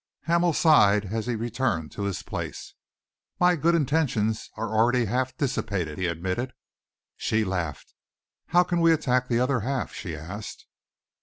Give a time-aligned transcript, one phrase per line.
[0.23, 2.73] Hamel sighed as he returned to his place.
[3.39, 6.53] "My good intentions are already half dissipated," he admitted.
[7.17, 7.93] She laughed.
[8.47, 10.65] "How can we attack the other half?" she asked.